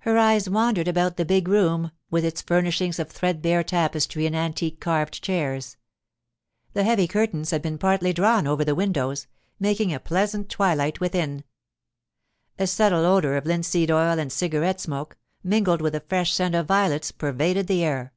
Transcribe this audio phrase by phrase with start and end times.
[0.00, 4.80] Her eyes wandered about the big room, with its furnishings of threadbare tapestry and antique
[4.80, 5.76] carved chairs.
[6.72, 9.28] The heavy curtains had been partly drawn over the windows,
[9.60, 11.44] making a pleasant twilight within.
[12.58, 16.66] A subtle odour of linseed oil and cigarette smoke, mingled with the fresh scent of
[16.66, 18.12] violets, pervaded the air.